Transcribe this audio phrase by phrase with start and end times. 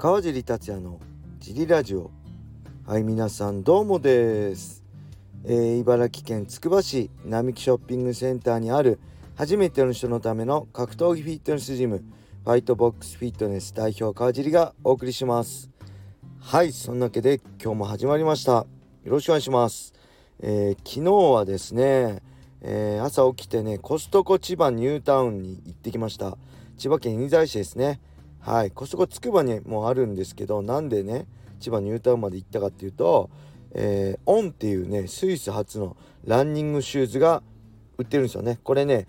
[0.00, 1.00] 川尻達也の
[1.40, 2.12] ジリラジオ。
[2.86, 4.84] はい皆さんどうもです、
[5.44, 9.00] えー、茨城県つくば市並木ショッピングセンターにある
[9.34, 12.04] 初めての人のための格闘技フィットネスジム
[12.44, 15.68] ファイトボックスフィットネス代表川尻がお送りします。
[16.40, 18.52] はいそんなわけで今日も始まりました。
[18.52, 18.66] よ
[19.06, 19.94] ろしくお願いします、
[20.38, 22.22] えー、昨日はですね、
[22.60, 26.38] えー、朝起きてねコストコ千葉ニュータウンに行ってきました。
[26.76, 27.98] 千葉県印西市ですね。
[28.48, 28.70] はい。
[28.70, 31.26] コストコつくばにもあるんですけどなんでね
[31.60, 33.28] 千葉ニュータウンまで行ったかっていうと、
[33.72, 37.42] えー、 On っていうねスイス発のランニングシューズが
[37.98, 38.58] 売ってるんですよね。
[38.64, 39.06] これね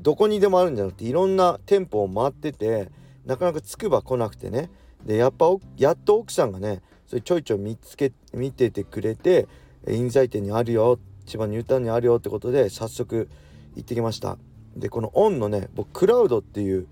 [0.00, 2.92] どこにでもあるんじゃなくていろんな店舗を回ってて
[3.24, 4.70] なかなかつくば来なくてね。
[5.04, 5.46] でやっぱ
[5.76, 9.48] やっと奥さんがねそれちょいちょい見つけ見ててくれて
[9.88, 13.28] 印西店にあるよ千葉ニュータウンにあるよってことで早速
[13.74, 14.38] 行ってきました。
[14.76, 16.86] でこのオンのね僕クラウドっていう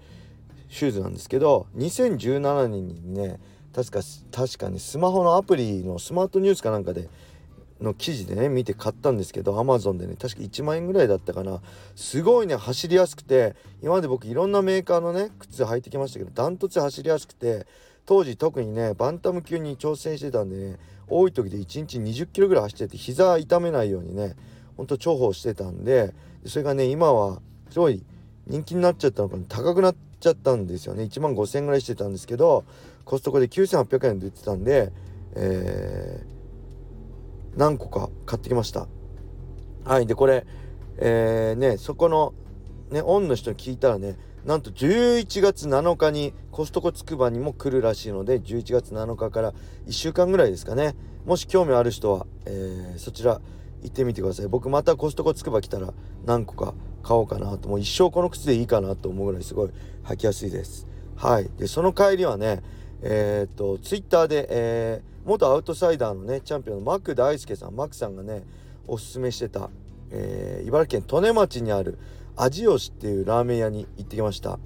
[0.68, 3.38] シューズなんですけど2017年にね
[3.74, 7.08] 確か確かにスマホのアプリのスマートニュースかなんかで
[7.80, 11.60] の記事でね見て買ったんですけど Amazon でね確か1万円ぐらいだったかな。
[11.96, 17.66] すごいね走りやすくて今まで僕いろんなメーカーのね靴履いてきましたけどダントツ走りやすくて
[18.06, 24.36] 当時特にねバンタム級に挑戦してたんでね多い時で1日20キロぐらい走ってて膝痛めないようにね
[24.76, 26.14] ほんと重宝してたんで
[26.46, 28.04] それがね今はすごい
[28.46, 29.44] 人気になっちゃったのかな。
[29.48, 31.04] 高くなってちゃったんですよね。
[31.04, 32.64] 1万5000円ぐらいしてたんですけど
[33.04, 34.92] コストコで9800円で売ってたんで、
[35.34, 38.88] えー、何個か買ってきました。
[39.84, 40.46] はいでこれ
[40.96, 42.32] えー、ねそこの
[42.90, 49.52] ねオンの人に聞いたらねなんと11月7日にコストコつくばにも来るらしいので11月7日から
[49.86, 50.94] 1週間ぐらいですかね。
[51.24, 53.40] もし興味ある人は、えー、そちら
[53.84, 54.48] 行ってみてください。
[54.48, 55.92] 僕またコストコつくば来たら
[56.24, 57.68] 何個か買おうかなと。
[57.68, 59.70] もう一生この靴でいいかなと思うぐらいすごい
[60.04, 60.88] 履きやすいです。
[61.14, 61.50] はい。
[61.58, 62.62] でその帰りはね
[63.02, 68.42] えー、っとツイッターで、えー、元アウトサイダーのねチャンピオンのマック大輔さんマックさんがね
[68.86, 69.70] おすすめしてた、
[70.10, 71.98] えー、茨城県利根町にある
[72.36, 74.58] 味吉っていうラーメン屋に行ってきました。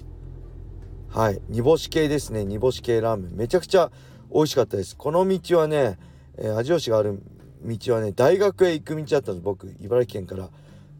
[1.09, 1.41] はい。
[1.49, 2.45] 煮干し系ですね。
[2.45, 3.35] 煮干し系ラーメン。
[3.35, 3.91] めちゃくちゃ
[4.33, 4.95] 美味しかったです。
[4.95, 5.97] この道はね、
[6.37, 7.21] えー、味吉がある
[7.63, 9.43] 道はね大学へ行く道だったんです。
[9.43, 10.49] 僕茨城県から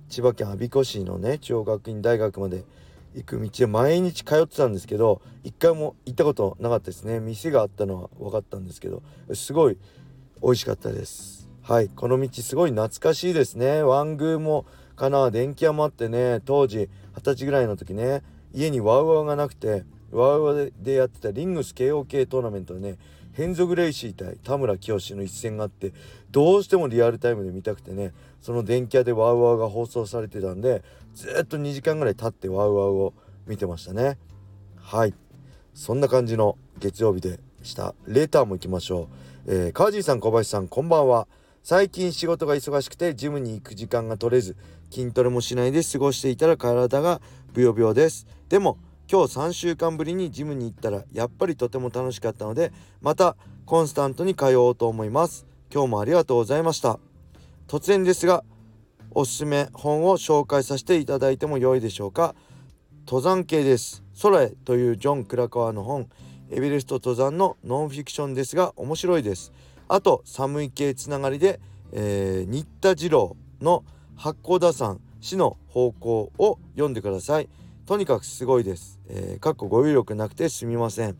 [0.09, 2.63] 千葉県我孫子市のね中央学院大学まで
[3.15, 7.19] 行く道で毎日通ってたんですけど一回も行ったことなかったですね。
[7.19, 9.01] 店があったのは分かったんですけど
[9.33, 9.77] すごい
[10.41, 11.49] 美味しかったです。
[11.61, 11.89] はい。
[11.89, 13.83] この道すごい懐かしいですね。
[13.83, 14.65] ワングーも
[14.95, 18.21] かな電気屋もあってね当時二十歳ぐらいの時ね
[18.53, 22.97] 家にワウワウがなくてワウワウでやってたリングス KOK トーナメントでね
[23.39, 25.94] ヘンゾ・グレイシー対田村清の一戦があって
[26.29, 28.11] どうしてもリアルタイムで見たくてね
[28.41, 30.83] その電気屋でワウワウが放送されてたんで
[31.16, 33.13] ずっと2時間ぐらい経ってワウワウを
[33.47, 34.17] 見てましたね。
[34.75, 35.13] はい。
[35.73, 37.95] そんな感じの月曜日でした。
[38.05, 39.07] レターも行きましょ
[39.47, 41.29] う、えー、川尻さん小林さんこんばんは。
[41.63, 44.57] 最近仕事が忙しくてジムに行く時間が取れず
[44.91, 47.21] 筋トレもしないで過ごしていたら体が
[47.53, 48.27] ブヨブヨです。
[48.50, 48.77] でも
[49.11, 52.71] 今日3週間ぶりにジムに行ったらやっぱりとても楽しかったので
[53.01, 55.47] またコンスタントに通おうと思います。
[55.73, 56.99] 今日もありがとうございました。
[57.67, 58.43] 突然ですが
[59.09, 62.35] おすすめ本を紹介させていただいても良いでしょうか。
[63.07, 64.03] 登山系です。
[64.21, 66.07] 空へというジョン・クラカワの本。
[66.51, 69.51] エベレスト登山のノンフィクションですが面白いです。
[69.87, 71.59] あと寒い系つながりで、
[71.93, 73.83] えー、新田次郎の
[74.15, 77.49] 八甲田山死の方向を読んでください。
[77.89, 79.00] とにかくすごいです。
[79.07, 81.17] えー、かっこ語彙力なくてすみません。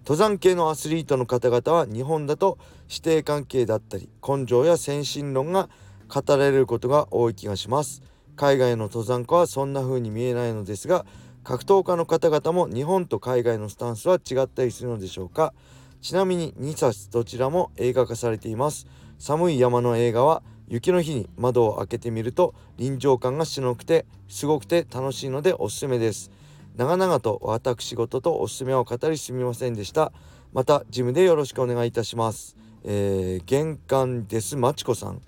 [0.00, 5.70] 登山系のアスリートの方々は日本だと師弟関係だったり根性や先進論が
[6.08, 8.02] 語られることが多い気がします。
[8.36, 11.06] 海外の登山家はそんな風に見えないのですが
[11.42, 15.54] 格闘家の方々も日本と海外のスタンスは違ったりするのでしょうか
[16.02, 18.86] ちなみに2冊どちらも映画化されています
[19.18, 26.30] 寒い山の映画は雪の日に窓を開けてみると臨場感がしのくてすごくて楽しいのでおすすめです。
[26.76, 30.12] 長々と私事とおすすめを語りすみませんでした。
[30.52, 32.56] またジムでよろしくお願いいたします。
[32.84, 35.20] えー、玄関ですまちこさん。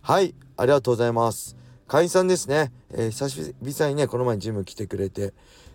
[0.00, 1.56] はいありがとうございます。
[1.86, 5.32] 会員さんですね、えー、久しぶりにねこの前ジム来てくれて、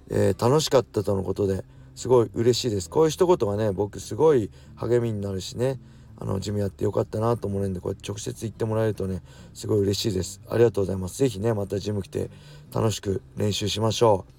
[0.09, 1.63] えー、楽しかったとのことで
[1.95, 2.89] すごい嬉しいです。
[2.89, 5.79] こういう一言がね僕すごい励みになるしね。
[6.19, 9.21] あのジムやってよかったなと思うんでこう直接行ってもらえるとね
[9.53, 10.41] すごい嬉しいです。
[10.49, 11.17] ありがとうございます。
[11.17, 12.29] 是非ねまたジム来て
[12.73, 14.37] 楽しく練習しましょう。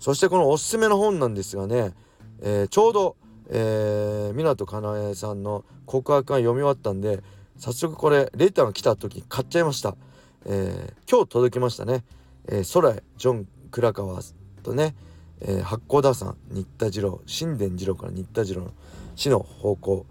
[0.00, 1.92] そしてこのおすすめの本なんですがね、
[2.40, 3.16] えー、ちょうど、
[3.50, 7.22] えー、湊かなえさんの告白が読み終わったんで
[7.58, 9.96] 早速これレーターが来た時に買っちゃいました、
[10.46, 12.04] えー、今日届きましたね、
[12.48, 14.20] えー、空へジョン・クラカワ
[14.62, 14.94] とね、
[15.42, 18.72] えー、八甲田山新田次郎新田次郎から新田次郎の
[19.16, 20.06] 死の方向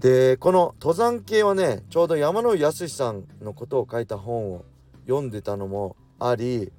[0.00, 4.64] でこの登山系はねちょうど山野康さんのことを書いた本を
[5.06, 6.70] 読んでたのもあり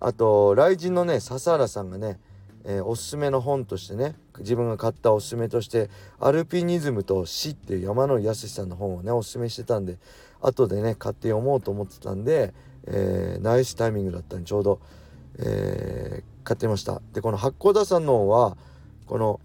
[0.00, 2.18] あと雷神のね笹原さんがね、
[2.64, 5.88] えー、おすすめの本としてね自分が買ったおすすめとして
[6.18, 9.98] 「アルピニズムと死」っていう山野康さんの本をねおすすめしてたんで
[10.40, 12.54] 後でね買って読もうと思ってたんで、
[12.86, 14.80] えー、ナイスタイミングだったんでちょうど、
[15.38, 17.00] えー、買ってました。
[17.12, 18.56] でこの八甲田さんの方は
[19.06, 19.40] この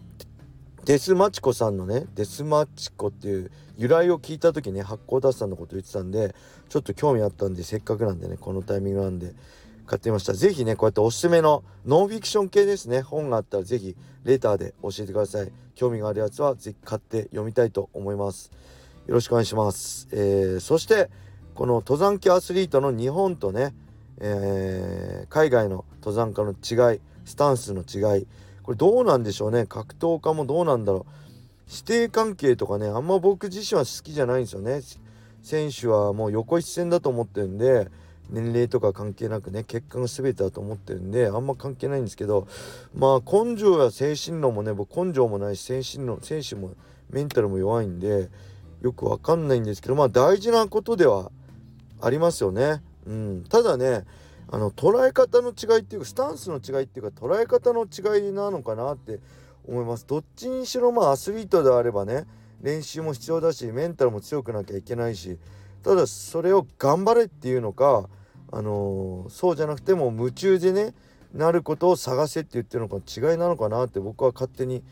[0.86, 6.36] デスマチコさんのねデスマチコっていう由来を聞いた時ね八甲田さんのこと言ってたんで
[6.70, 9.34] ちょっと興味あったんでせっかくなんでねこのタイミングなんで
[9.86, 10.34] 買ってみました。
[10.34, 13.02] 是非ねこうやっておすすめのノンフィクション系ですね。
[13.02, 15.52] 本があったら是非レターで教えてください。
[15.76, 18.52] 興味があるやつは是非買って読みたいと思います。
[19.08, 21.10] よろしくお願いします、えー、そして
[21.56, 23.76] この登山系アスリートの日本とね、
[24.20, 28.28] えー、海外の登山家の違いスタンスの違い
[28.64, 29.66] これどうなんでしょうね。
[29.66, 31.06] 格闘家もどうなんだろ
[31.68, 31.72] う。
[31.72, 34.82] 師弟関係とかねあんま僕自身は好きじゃないんですよね。
[35.42, 37.90] 選手はもう横一線だと思ってるんで
[38.30, 42.48] 年齢とか関係なくね結果が全てだと思ってるんであんま関係ないんですけど
[42.96, 46.72] まあ根性や精神論もね僕根性もないし精神論選手も
[47.10, 48.30] メンタルも弱いんで
[48.82, 51.32] よくわかんないんですけどまあ大事なことでは
[52.02, 52.82] ありますよね。
[53.06, 54.06] うん、ただね
[54.50, 59.20] あの捉え方の違いっていうかスタンスの違いっていうか捉え方の違いなのかなって
[59.68, 62.26] 思いますどっちにしろまあアスリートであればね
[62.62, 65.38] 練習も必要だしメンタルも強くなきゃいけないし
[65.84, 68.08] ただそれを頑張れっていうのか
[68.52, 70.94] あのー、そうじゃなくても夢中でね
[71.34, 74.84] なることを探せって言ってるのか違いなのかなって僕は勝手に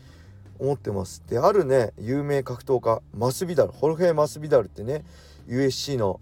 [0.58, 1.22] 思ってます。
[1.28, 5.04] であるね有名格闘家マスビダルホルヘ・マスビダルってね
[5.46, 6.20] UFC の、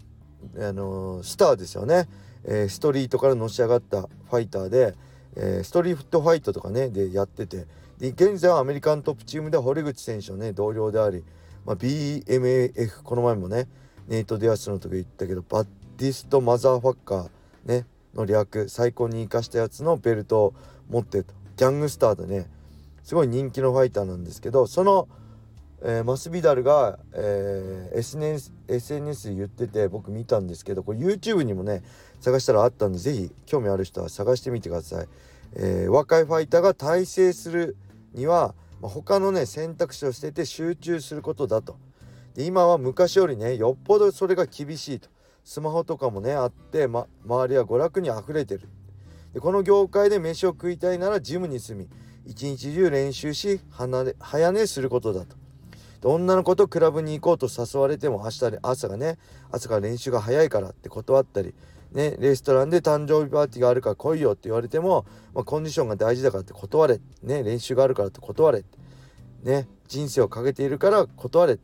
[0.55, 2.07] あのー、スターですよね。
[2.45, 4.95] えー、ストリートからのし上がったファイターで、
[5.35, 7.65] えー、ストリートファイトとかねでやってて。
[7.99, 11.23] で現在はアメリカントップチームで堀口選手のね同僚であり、
[11.67, 13.67] まあ、 BMF この前もね
[14.07, 17.29] ネイト・ディアスの時言ったけど Baddest Motherfucker
[17.65, 17.85] ね
[18.15, 20.53] の略最高にイカしたやつのベルトを
[20.89, 21.35] 持ってと。
[21.57, 22.49] ギャングスターでね
[23.03, 25.07] すごい人気のファイターなんですけどその
[25.83, 31.81] えー、マスビダルが、えー、SNS, SNS で言ってて僕見たんですけどこれ YouTube にもね
[32.21, 35.07] 探したらあったんで是非興味ある人は探してみてください、
[35.55, 37.75] えー、若いファイターが大成する
[38.13, 41.77] には、まあ、他のね選択肢を捨てて集中することだと。
[42.35, 45.09] で今は昔よりねよっぽどそれが厳しいと。
[45.43, 48.69] スマホとかもねあって、ま、周りは娯楽に溢れてる。
[49.33, 51.89] でこの業界で飯を食いたいならジムに住み
[52.25, 53.59] 一日中練習し
[54.19, 55.35] 早寝することだと。
[56.03, 59.17] 女の子とクラブに行こうと誘われても明日朝がね
[59.51, 61.53] 朝から練習が早いからって断ったり
[61.91, 68.63] ねレストランで誕生日パーティーがあるから来いよって言われても、まあ、コンディションが大事だからって断れね練習があるからって断れ
[69.43, 71.57] ね人生をかけているから断れっ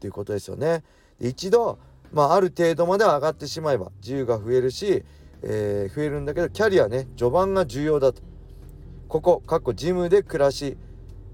[0.00, 0.82] ていうことですよね。
[1.20, 1.78] 一度、
[2.12, 5.04] まあ、ある程度まで上がってしまえば自由が増えるし、
[5.42, 8.22] えー、増えるんだけどキャリアね序盤が重要だと。
[9.08, 10.76] ここかっこジムで暮らし、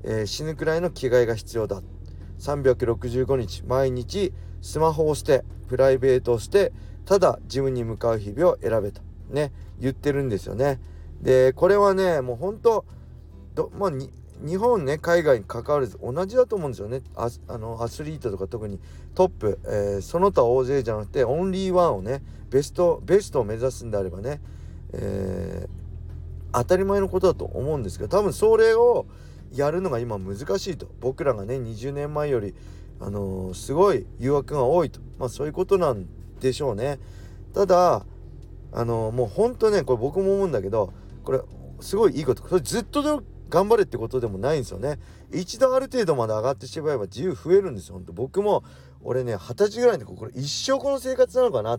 [0.05, 1.83] えー、死ぬくらいの着替えが必要だ
[2.39, 6.73] 365日毎日スマホを捨てプライベートを捨て
[7.05, 9.01] ただジムに向かう日々を選べと
[9.31, 10.81] ね言ってるんですよね。
[11.21, 12.85] でこれはねもう本当
[13.55, 17.03] どまあ日本ね海外に関わらず同じだと思うんですよね。
[17.15, 18.79] ああのアスリートとか特に。
[19.15, 24.41] トップ、えー、その他大勢じゃなくてオンリーワンをねベストベストを目指すんであればね、
[24.94, 29.06] えー、当たり前のことだと思うんですけど多分それを
[29.53, 30.89] やるのが今難しいと。
[31.01, 32.55] 僕らがね20年前より
[33.01, 35.01] あのー、すごい誘惑が多いと。
[35.19, 36.06] まあそういうことなん
[36.43, 36.99] でしょうね。
[37.55, 38.05] ただ
[38.75, 40.93] あの、もうほんとねこれ僕も思うんだけど
[41.25, 41.41] これ
[41.81, 42.43] すごいいいこと。
[42.43, 44.99] これずっと頑張れってことでもないんですよね。
[45.32, 47.94] 一度ある程度まで上がってしまえば自由増えるんですよ。
[47.94, 48.65] 本当僕も
[49.03, 51.79] 俺ね二十歳ぐらいでこれ一生この生活なのかな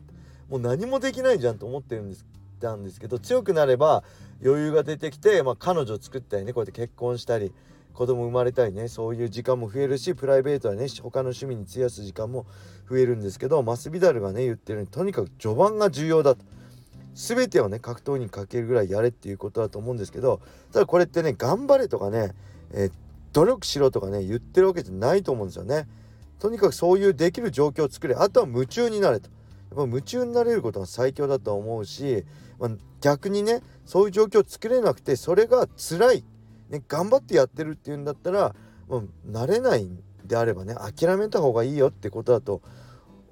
[0.49, 2.25] もう何もできないじゃんと思ってるんです
[2.63, 4.03] たんですけど強くなれば
[4.43, 7.53] 余裕が出てきて、まあ、彼女を作ったりねこうやって結婚したり
[7.93, 12.45] 子供生まれたりねそういう時間も増えるしプライベートはね他の趣味に費やす時間も
[12.89, 16.43] 増えるんですけどマスビダルがね言ってるようにとにかく序盤が重要だと
[17.15, 22.33] 全てをね格闘にかけるぐらいやれっていうことだと思うんですけどただこれってね頑張れとかね、
[22.71, 22.91] えー、
[23.33, 25.87] 努力しろとかね言ってるわけじゃないと思うんですよね。
[26.39, 29.29] とにかくそういうできる状況を作れあとは夢中になれと。
[29.75, 32.25] やっぱ夢中になれることが最強だと思うし、
[32.59, 32.69] まあ、
[33.01, 36.23] 逆にねそういう状況を作れなくてそれが辛い、
[36.73, 38.55] ね、頑張ってやってるっていうんだったら、
[38.87, 42.61] もう慣れないんであればね諦めた方がいいよってことだと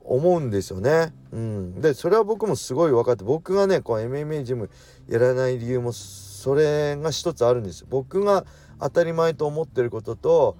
[0.04, 1.14] 思うんですよね。
[1.32, 4.70] うん、でそれは僕もすごい分かって僕がねこう MMA ジム
[5.08, 7.88] やらない理由もそれが一つあるんですよ。
[7.90, 8.46] 僕が
[8.80, 10.58] 当たり前と思ってることと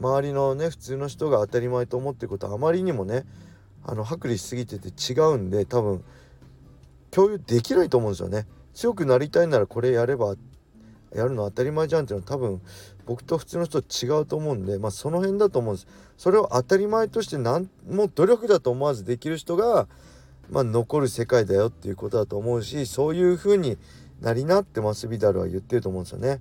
[0.00, 3.24] 周りのね普通の人が当たり前と思ってることあまりにもね
[3.84, 6.04] あの剥離しすぎてて違うんで多分
[7.10, 8.46] 共有できないと思うんですよね。
[8.74, 10.36] 強くなりたいならこれやれば
[11.14, 12.60] やるの当たり前じゃんっていうのは多分
[13.06, 15.86] 僕と普通の人違うと思うんでまあその辺だと思うんです。
[16.16, 19.88] それを当たり前として何も努力だと思わずできる人が
[20.50, 23.76] まあ残る世界だよっていうことだと思うしそういう風に
[24.20, 26.40] なりなってマスビダルは言ってると思うんですよね。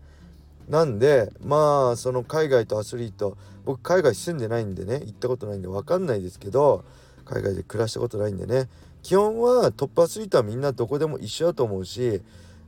[0.70, 6.86] なんでまあその海外とアスリート僕海外住んでないんでね行ったことないんで分かんないですけど
[7.26, 8.70] 海外で暮らしたことないんでね。
[9.02, 12.22] 基本はトップアスリートはみんなどこでも一緒だと思うし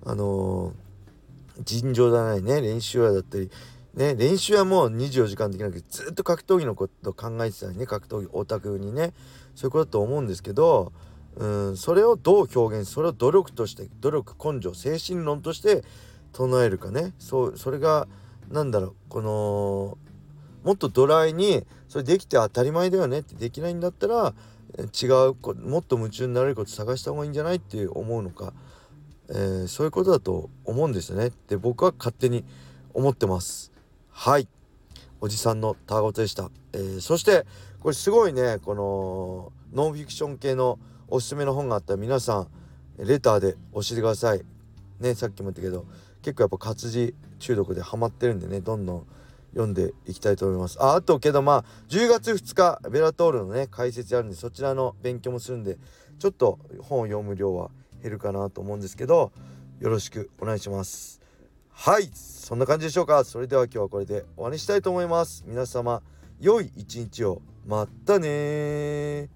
[0.04, 0.93] あのー
[1.62, 3.50] 尋常じゃないね練習はだったり。
[3.94, 9.14] ね練習はもう24時間できなくてずっと格闘技のこと考えてたりね格闘技オタクにね。
[9.56, 10.92] そういうことだと思うんですけど
[11.36, 15.84] うんそれをどう表現それを努力として努力根性精神論として
[16.32, 17.14] 唱えるかね。
[17.20, 18.08] そうそれが
[18.50, 19.98] 何だろうこの
[20.64, 24.34] もっとドライにそれできて当たり前だよねってできないんだったら
[24.80, 25.36] 違う
[25.68, 28.54] もっと夢中になれること探した方がいいんじゃないって思うのか。
[29.30, 31.28] えー、そういうことだと思うんですよね。
[31.28, 32.44] って僕は勝手に
[32.94, 33.72] 思ってます。
[34.10, 34.48] はい。
[35.22, 37.46] おじさんのたわごとでした、えー、そして
[37.80, 38.60] これすごいね。
[38.60, 41.94] このノンフィクション系のおすすめの本があった。
[41.94, 42.48] ら皆さん
[42.98, 44.44] レターで教えてください。
[45.00, 45.86] ねさっきも言ったけど
[46.22, 49.08] 結構やっぱ活字中毒でハマってるんでねどんどん
[49.52, 50.82] 読んでいきたいと思います。
[50.82, 55.78] ああとけどまあ10月2日ベラトールのね解説あるんでそちらの勉強もするんで
[56.20, 57.70] ちょっと本を読む量は
[58.04, 59.32] 減るかなと思うんですけど
[59.80, 61.22] よろしくお願いします。
[61.72, 63.24] はいそんな感じでしょうか。
[63.24, 65.44] それでは今日はこれで終わりにしたいと思います。
[65.48, 66.04] 皆様
[66.40, 67.42] 良い一日を。
[67.66, 69.30] またね